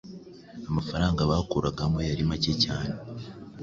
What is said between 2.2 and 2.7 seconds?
make